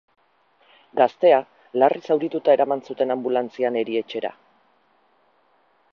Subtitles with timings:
[0.99, 1.41] Gaztea
[1.83, 4.33] larri zaurituta eraman zuten anbulantzian erietxera.